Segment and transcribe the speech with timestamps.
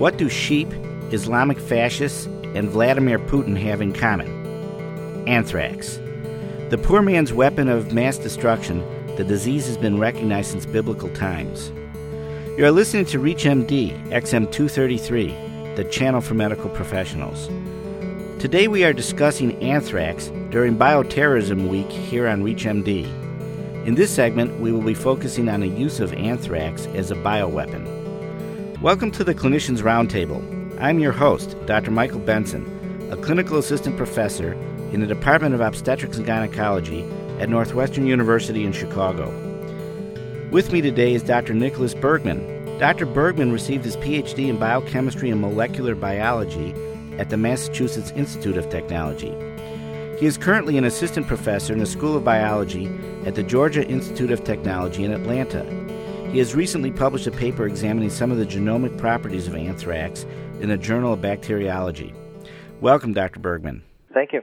[0.00, 0.72] What do sheep,
[1.12, 4.28] Islamic fascists, and Vladimir Putin have in common?
[5.28, 6.00] Anthrax.
[6.70, 8.82] The poor man's weapon of mass destruction,
[9.18, 11.70] the disease has been recognized since biblical times.
[12.56, 17.48] You are listening to ReachMD, XM233, the channel for medical professionals.
[18.40, 23.04] Today we are discussing anthrax during Bioterrorism Week here on ReachMD.
[23.86, 27.99] In this segment, we will be focusing on the use of anthrax as a bioweapon.
[28.82, 30.40] Welcome to the Clinicians Roundtable.
[30.80, 31.90] I'm your host, Dr.
[31.90, 32.64] Michael Benson,
[33.12, 34.54] a clinical assistant professor
[34.90, 37.02] in the Department of Obstetrics and Gynecology
[37.38, 39.28] at Northwestern University in Chicago.
[40.50, 41.52] With me today is Dr.
[41.52, 42.78] Nicholas Bergman.
[42.78, 43.04] Dr.
[43.04, 46.74] Bergman received his PhD in biochemistry and molecular biology
[47.18, 49.36] at the Massachusetts Institute of Technology.
[50.18, 52.90] He is currently an assistant professor in the School of Biology
[53.26, 55.66] at the Georgia Institute of Technology in Atlanta
[56.32, 60.24] he has recently published a paper examining some of the genomic properties of anthrax
[60.60, 62.14] in the Journal of Bacteriology.
[62.80, 63.40] Welcome, Dr.
[63.40, 63.82] Bergman.
[64.14, 64.42] Thank you.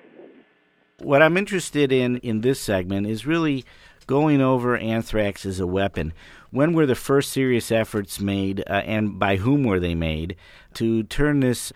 [1.00, 3.64] What I'm interested in in this segment is really
[4.06, 6.12] going over anthrax as a weapon.
[6.52, 10.36] When were the first serious efforts made, uh, and by whom were they made,
[10.74, 11.72] to turn this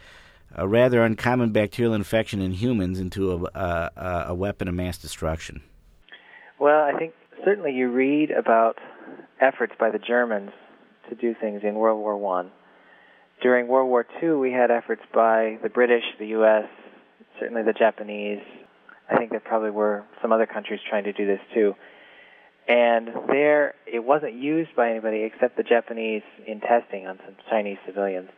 [0.53, 5.61] a rather uncommon bacterial infection in humans into a, a, a weapon of mass destruction?
[6.59, 7.13] Well, I think
[7.45, 8.77] certainly you read about
[9.41, 10.51] efforts by the Germans
[11.09, 12.51] to do things in World War One.
[13.41, 16.65] During World War II, we had efforts by the British, the U.S.,
[17.39, 18.41] certainly the Japanese.
[19.09, 21.75] I think there probably were some other countries trying to do this too.
[22.67, 27.79] And there, it wasn't used by anybody except the Japanese in testing on some Chinese
[27.85, 28.29] civilians.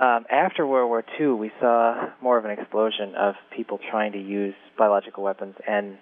[0.00, 4.18] Um, after World War II, we saw more of an explosion of people trying to
[4.18, 5.98] use biological weapons, and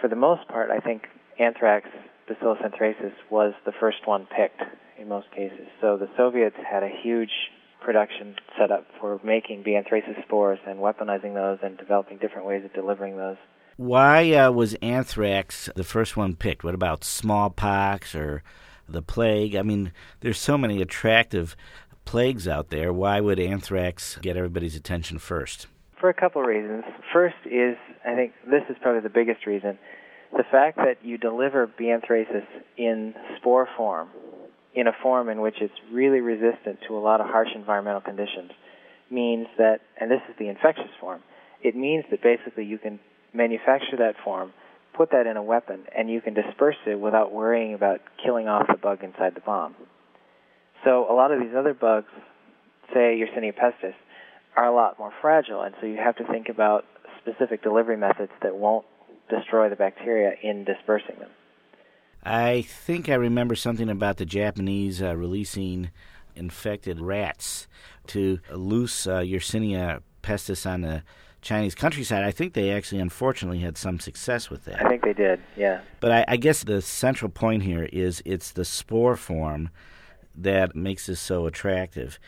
[0.00, 1.08] for the most part, I think
[1.40, 1.88] anthrax
[2.28, 4.62] Bacillus anthracis was the first one picked
[4.98, 5.66] in most cases.
[5.80, 7.30] So the Soviets had a huge
[7.80, 9.72] production set up for making B.
[9.72, 13.36] anthracis spores and weaponizing those and developing different ways of delivering those.
[13.76, 16.64] Why uh, was anthrax the first one picked?
[16.64, 18.42] What about smallpox or
[18.88, 19.54] the plague?
[19.54, 21.54] I mean, there's so many attractive
[22.04, 22.92] plagues out there.
[22.92, 25.66] Why would anthrax get everybody's attention first?
[26.00, 26.84] For a couple of reasons.
[27.12, 29.78] First is, I think this is probably the biggest reason
[30.36, 31.84] the fact that you deliver B.
[31.84, 34.08] anthracis in spore form,
[34.74, 38.50] in a form in which it's really resistant to a lot of harsh environmental conditions,
[39.10, 41.22] means that, and this is the infectious form,
[41.62, 43.00] it means that basically you can
[43.32, 44.52] manufacture that form,
[44.94, 48.66] put that in a weapon, and you can disperse it without worrying about killing off
[48.66, 49.74] the bug inside the bomb.
[50.84, 52.08] So a lot of these other bugs,
[52.92, 53.94] say Yersinia pestis,
[54.56, 56.84] are a lot more fragile, and so you have to think about
[57.20, 58.84] specific delivery methods that won't
[59.28, 61.30] destroy the bacteria in dispersing them.
[62.22, 65.90] I think I remember something about the Japanese uh, releasing
[66.34, 67.68] infected rats
[68.08, 71.02] to loose uh, Yersinia pestis on the
[71.40, 72.24] Chinese countryside.
[72.24, 74.84] I think they actually, unfortunately, had some success with that.
[74.84, 75.82] I think they did, yeah.
[76.00, 79.70] But I, I guess the central point here is it's the spore form
[80.34, 82.18] that makes this so attractive.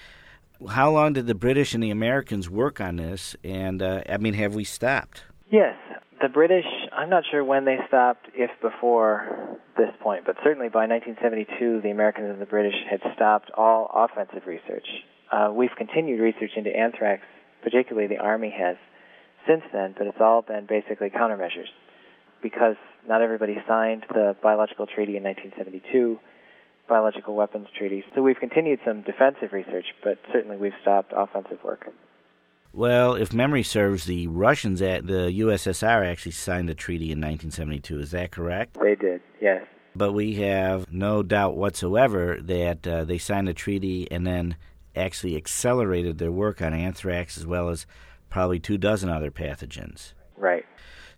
[0.71, 3.37] How long did the British and the Americans work on this?
[3.45, 5.25] And uh, I mean, have we stopped?
[5.51, 5.75] Yes,
[6.21, 6.67] the British,
[6.99, 11.91] I'm not sure when they stopped, if before this point, but certainly by 1972, the
[11.91, 14.87] Americans and the British had stopped all offensive research.
[15.31, 17.23] Uh, we've continued research into anthrax,
[17.63, 18.75] particularly the Army has,
[19.47, 21.71] since then, but it's all been basically countermeasures
[22.43, 22.75] because
[23.07, 26.19] not everybody signed the biological treaty in 1972,
[26.89, 28.03] biological weapons treaty.
[28.17, 31.93] So we've continued some defensive research, but certainly we've stopped offensive work.
[32.79, 37.99] Well, if memory serves, the Russians at the USSR actually signed the treaty in 1972.
[37.99, 38.79] Is that correct?
[38.81, 39.67] They did, yes.
[39.97, 44.55] But we have no doubt whatsoever that uh, they signed the treaty and then
[44.95, 47.85] actually accelerated their work on anthrax as well as
[48.31, 50.13] probably two dozen other pathogens.
[50.37, 50.65] Right.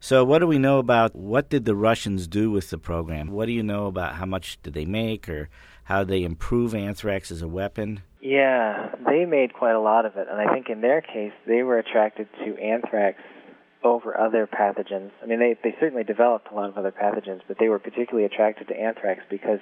[0.01, 3.33] So, what do we know about what did the Russians do with the program?
[3.33, 5.51] What do you know about how much did they make or
[5.85, 8.01] how they improve anthrax as a weapon?
[8.21, 11.63] Yeah, they made quite a lot of it, and I think in their case they
[11.63, 13.19] were attracted to anthrax
[13.83, 15.11] over other pathogens.
[15.23, 18.27] I mean, they they certainly developed a lot of other pathogens, but they were particularly
[18.27, 19.61] attracted to anthrax because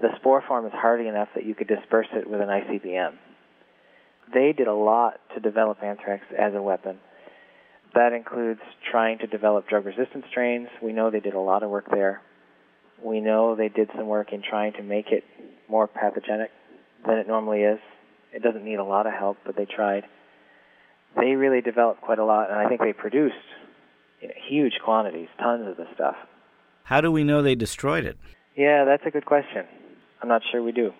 [0.00, 3.14] the spore form is hardy enough that you could disperse it with an ICBM.
[4.32, 6.98] They did a lot to develop anthrax as a weapon.
[7.94, 10.68] That includes trying to develop drug resistant strains.
[10.80, 12.22] We know they did a lot of work there.
[13.02, 15.24] We know they did some work in trying to make it
[15.68, 16.50] more pathogenic
[17.06, 17.78] than it normally is.
[18.32, 20.04] It doesn't need a lot of help, but they tried.
[21.16, 23.34] They really developed quite a lot, and I think they produced
[24.20, 26.16] you know, huge quantities, tons of the stuff.
[26.84, 28.18] How do we know they destroyed it?
[28.56, 29.64] Yeah, that's a good question.
[30.22, 30.92] I'm not sure we do.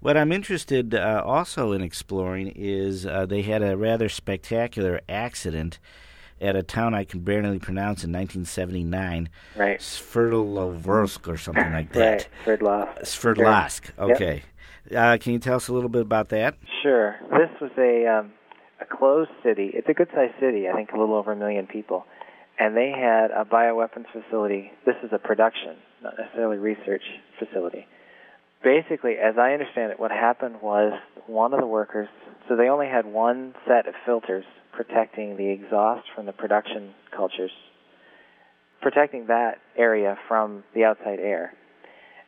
[0.00, 5.78] What I'm interested uh, also in exploring is uh, they had a rather spectacular accident
[6.40, 9.28] at a town I can barely pronounce in 1979.
[9.56, 9.78] Right.
[9.78, 12.28] Sverdlovsk or something like that.
[12.46, 12.58] Right.
[12.60, 13.02] Sverdlovsk.
[13.02, 13.98] Sverdlovsk.
[13.98, 14.42] Okay.
[14.90, 14.96] Yep.
[14.96, 16.56] Uh, can you tell us a little bit about that?
[16.82, 17.16] Sure.
[17.30, 18.32] This was a um,
[18.80, 19.70] a closed city.
[19.74, 20.68] It's a good-sized city.
[20.68, 22.06] I think a little over a million people,
[22.58, 24.72] and they had a bioweapons facility.
[24.86, 27.02] This is a production, not necessarily research
[27.38, 27.86] facility.
[28.64, 30.92] Basically, as I understand it, what happened was
[31.26, 32.08] one of the workers.
[32.48, 37.50] So they only had one set of filters protecting the exhaust from the production cultures,
[38.80, 41.52] protecting that area from the outside air.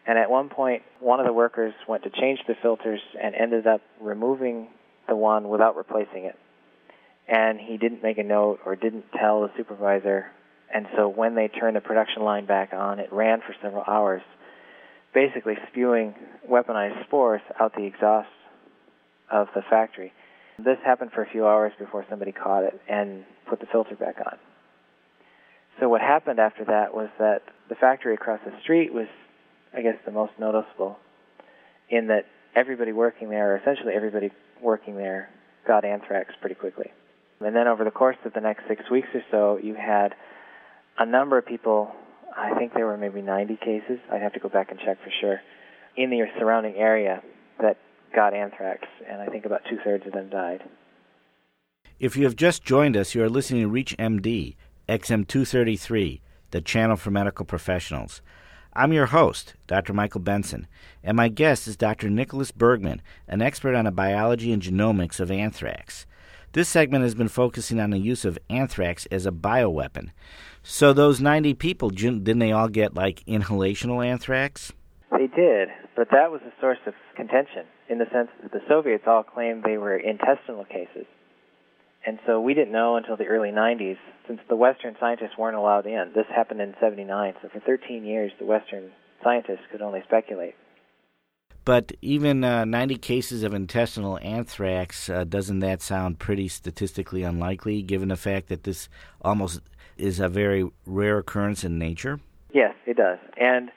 [0.06, 3.67] And at one point, one of the workers went to change the filters and ended
[3.67, 4.69] up removing
[5.09, 6.37] the one without replacing it.
[7.29, 10.27] And he didn't make a note or didn't tell the supervisor.
[10.75, 14.23] And so when they turned the production line back on, it ran for several hours,
[15.15, 16.15] basically spewing
[16.50, 18.29] weaponized spores out the exhaust
[19.31, 20.12] of the factory.
[20.58, 24.16] This happened for a few hours before somebody caught it and put the filter back
[24.25, 24.38] on.
[25.81, 29.06] So what happened after that was that the factory across the street was,
[29.75, 30.99] I guess, the most noticeable
[31.88, 34.31] in that everybody working there, or essentially everybody
[34.62, 35.31] working there,
[35.66, 36.93] got anthrax pretty quickly.
[37.40, 40.14] And then over the course of the next six weeks or so, you had
[40.99, 41.93] a number of people,
[42.37, 45.10] I think there were maybe 90 cases, I'd have to go back and check for
[45.20, 45.40] sure,
[45.96, 47.22] in the surrounding area
[47.60, 47.78] that
[48.14, 50.62] got anthrax, and I think about two thirds of them died.
[51.99, 54.56] If you have just joined us, you are listening to Reach MD,
[54.88, 56.20] XM233,
[56.50, 58.20] the channel for medical professionals.
[58.75, 59.93] I'm your host, Dr.
[59.93, 60.67] Michael Benson,
[61.05, 62.09] and my guest is Dr.
[62.09, 66.06] Nicholas Bergman, an expert on the biology and genomics of anthrax.
[66.53, 70.11] This segment has been focusing on the use of anthrax as a bioweapon.
[70.62, 74.73] So, those 90 people, didn't they all get like inhalational anthrax?
[75.11, 79.05] They did, but that was a source of contention in the sense that the Soviets
[79.06, 81.06] all claimed they were intestinal cases.
[82.06, 83.97] And so we didn't know until the early 90s,
[84.27, 86.12] since the Western scientists weren't allowed in.
[86.15, 88.91] This happened in 79, so for 13 years the Western
[89.23, 90.55] scientists could only speculate.
[91.65, 97.83] But even uh, 90 cases of intestinal anthrax, uh, doesn't that sound pretty statistically unlikely,
[97.83, 98.88] given the fact that this
[99.21, 99.61] almost
[99.97, 102.19] is a very rare occurrence in nature?
[102.53, 103.19] Yes, it does.
[103.37, 103.71] And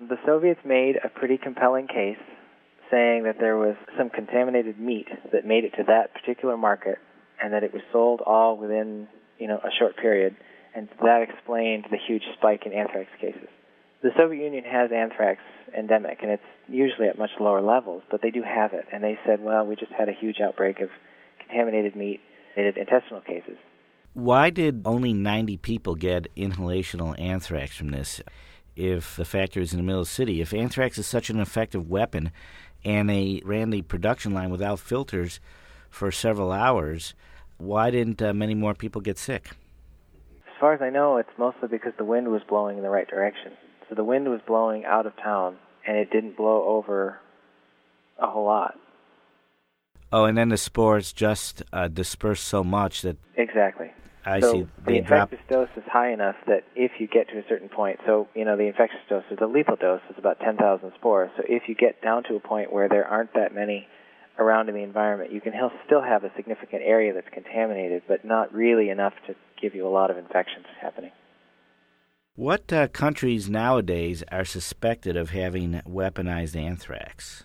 [0.00, 2.22] the Soviets made a pretty compelling case
[2.90, 6.98] saying that there was some contaminated meat that made it to that particular market
[7.42, 9.08] and that it was sold all within,
[9.38, 10.36] you know, a short period
[10.74, 13.48] and that explained the huge spike in anthrax cases.
[14.02, 15.40] The Soviet Union has anthrax
[15.76, 19.18] endemic and it's usually at much lower levels, but they do have it and they
[19.26, 20.88] said, well, we just had a huge outbreak of
[21.40, 22.20] contaminated meat,
[22.56, 23.56] and intestinal cases.
[24.14, 28.20] Why did only 90 people get inhalational anthrax from this?
[28.78, 30.40] If the factory is in the middle of the city.
[30.40, 32.30] If anthrax is such an effective weapon
[32.84, 35.40] and they ran the production line without filters
[35.90, 37.14] for several hours,
[37.56, 39.50] why didn't uh, many more people get sick?
[40.46, 43.08] As far as I know, it's mostly because the wind was blowing in the right
[43.08, 43.52] direction.
[43.88, 47.18] So the wind was blowing out of town and it didn't blow over
[48.18, 48.78] a whole lot.
[50.12, 53.16] Oh, and then the spores just uh, dispersed so much that.
[53.36, 53.92] Exactly.
[54.24, 54.66] I so see.
[54.86, 58.28] the infectious dose is high enough that if you get to a certain point, so
[58.34, 61.30] you know the infectious dose or the lethal dose is about 10,000 spores.
[61.36, 63.86] So if you get down to a point where there aren't that many
[64.38, 65.52] around in the environment, you can
[65.86, 69.90] still have a significant area that's contaminated, but not really enough to give you a
[69.90, 71.10] lot of infections happening.
[72.36, 77.44] What uh, countries nowadays are suspected of having weaponized anthrax?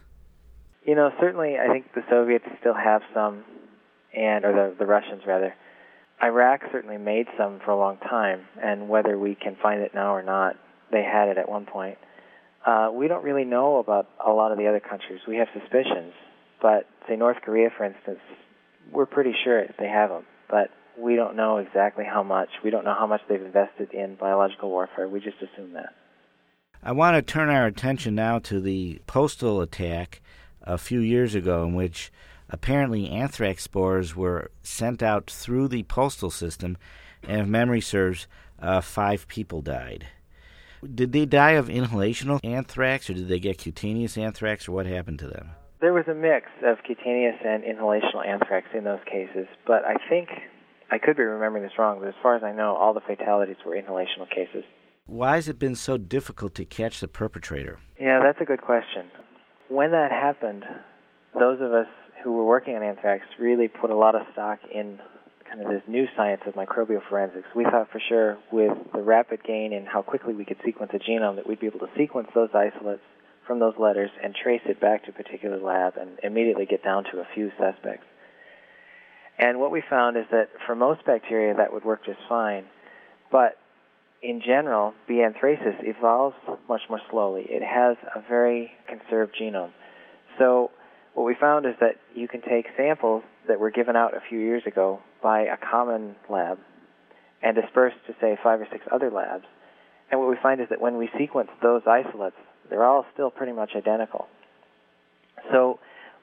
[0.86, 3.44] You know, certainly I think the Soviets still have some,
[4.16, 5.56] and or the the Russians rather
[6.24, 10.16] Iraq certainly made some for a long time, and whether we can find it now
[10.16, 10.56] or not,
[10.92, 11.98] they had it at one point.
[12.66, 15.20] Uh, we don't really know about a lot of the other countries.
[15.28, 16.14] We have suspicions,
[16.62, 18.20] but say North Korea, for instance,
[18.92, 22.50] we're pretty sure they have them, but we don't know exactly how much.
[22.64, 25.10] We don't know how much they've invested in biological warfare.
[25.10, 25.94] We just assume that.
[26.82, 30.22] I want to turn our attention now to the postal attack
[30.62, 32.12] a few years ago, in which
[32.54, 36.78] apparently anthrax spores were sent out through the postal system,
[37.24, 38.28] and if memory serves,
[38.62, 40.06] uh, five people died.
[40.94, 45.20] Did they die of inhalational anthrax, or did they get cutaneous anthrax, or what happened
[45.20, 45.50] to them?
[45.82, 50.30] There was a mix of cutaneous and inhalational anthrax in those cases, but I think
[50.92, 53.58] I could be remembering this wrong, but as far as I know, all the fatalities
[53.66, 54.64] were inhalational cases.
[55.08, 57.80] Why has it been so difficult to catch the perpetrator?
[58.00, 59.08] Yeah, that's a good question.
[59.70, 60.64] When that happened,
[61.34, 61.88] those of us
[62.24, 65.00] who were working on anthrax really put a lot of stock in
[65.50, 67.48] kind of this new science of microbial forensics.
[67.56, 71.00] We thought for sure with the rapid gain in how quickly we could sequence a
[71.00, 73.04] genome that we'd be able to sequence those isolates,
[73.46, 77.04] from those letters and trace it back to a particular lab and immediately get down
[77.12, 78.06] to a few suspects.
[79.38, 82.66] And what we found is that for most bacteria that would work just fine,
[83.32, 83.58] but
[84.22, 85.16] in general, B.
[85.16, 86.36] anthracis evolves
[86.70, 87.46] much more slowly.
[87.50, 89.72] It has a very conserved genome.
[90.40, 90.72] So
[91.14, 94.40] what we found is that you can take samples that were given out a few
[94.40, 96.58] years ago by a common lab
[97.42, 99.46] and disperse to, say, five or six other labs.
[100.10, 102.36] And what we find is that when we sequence those isolates,
[102.70, 104.28] they're all still pretty much identical.
[105.52, 105.80] So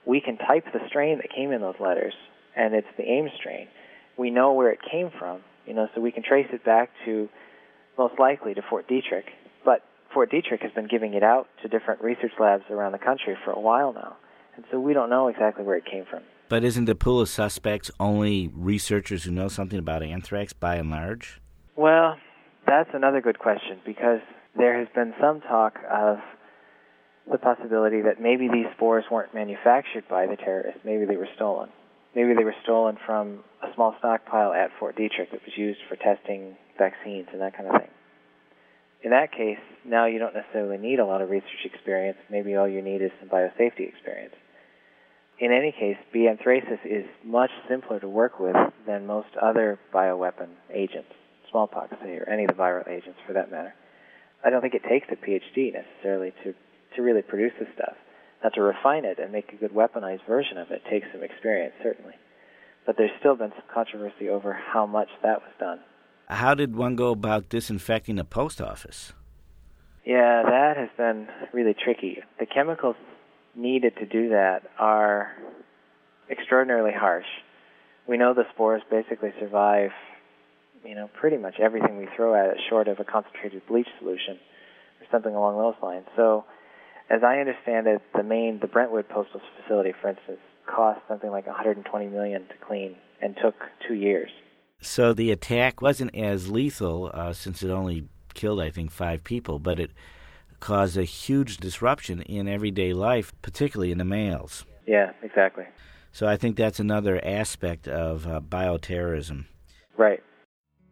[0.06, 2.14] we can type the strain that came in those letters,
[2.56, 3.68] and it's the Ames strain.
[4.16, 7.28] We know where it came from, you know, so we can trace it back to
[7.98, 9.24] most likely to Fort Detrick.
[9.64, 9.82] But
[10.14, 13.52] Fort Detrick has been giving it out to different research labs around the country for
[13.52, 14.16] a while now.
[14.56, 16.22] And so we don't know exactly where it came from.
[16.48, 20.90] But isn't the pool of suspects only researchers who know something about anthrax by and
[20.90, 21.40] large?
[21.76, 22.16] Well,
[22.66, 24.20] that's another good question because
[24.56, 26.18] there has been some talk of
[27.30, 30.80] the possibility that maybe these spores weren't manufactured by the terrorists.
[30.84, 31.70] Maybe they were stolen.
[32.14, 35.94] Maybe they were stolen from a small stockpile at Fort Detrick that was used for
[35.94, 37.90] testing vaccines and that kind of thing.
[39.02, 42.18] In that case, now you don't necessarily need a lot of research experience.
[42.30, 44.34] Maybe all you need is some biosafety experience.
[45.38, 46.28] In any case, B.
[46.28, 48.54] anthracis is much simpler to work with
[48.86, 51.08] than most other bioweapon agents,
[51.50, 53.74] smallpox, say, or any of the viral agents for that matter.
[54.44, 56.54] I don't think it takes a PhD necessarily to,
[56.96, 57.96] to really produce this stuff.
[58.44, 61.74] Now, to refine it and make a good weaponized version of it takes some experience,
[61.82, 62.14] certainly.
[62.84, 65.80] But there's still been some controversy over how much that was done.
[66.30, 69.12] How did one go about disinfecting a post office?
[70.06, 72.18] Yeah, that has been really tricky.
[72.38, 72.94] The chemicals
[73.56, 75.32] needed to do that are
[76.30, 77.26] extraordinarily harsh.
[78.06, 79.90] We know the spores basically survive,
[80.84, 84.38] you know, pretty much everything we throw at it, short of a concentrated bleach solution
[85.00, 86.06] or something along those lines.
[86.14, 86.44] So,
[87.10, 91.48] as I understand it, the main, the Brentwood Postal Facility, for instance, cost something like
[91.48, 93.56] 120 million to clean and took
[93.88, 94.30] two years.
[94.80, 99.58] So the attack wasn't as lethal uh, since it only killed, I think, five people,
[99.58, 99.90] but it
[100.58, 104.64] caused a huge disruption in everyday life, particularly in the mails.
[104.86, 105.64] Yeah, exactly.
[106.12, 109.46] So I think that's another aspect of uh, bioterrorism.
[109.96, 110.22] Right.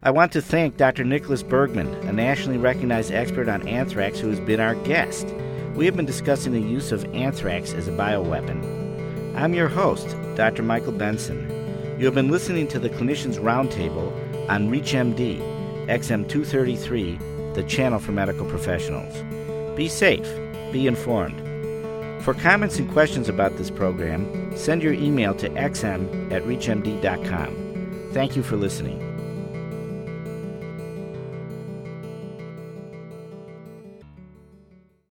[0.03, 1.03] I want to thank Dr.
[1.03, 5.27] Nicholas Bergman, a nationally recognized expert on anthrax who has been our guest.
[5.75, 9.37] We have been discussing the use of anthrax as a bioweapon.
[9.37, 10.63] I'm your host, Dr.
[10.63, 11.58] Michael Benson.
[11.99, 14.13] You have been listening to the Clinicians Roundtable
[14.49, 15.41] on ReachMD,
[15.89, 19.13] XM233, the channel for medical professionals.
[19.77, 20.29] Be safe,
[20.71, 21.41] be informed.
[22.23, 28.11] For comments and questions about this program, send your email to xm at reachmd.com.
[28.13, 29.08] Thank you for listening.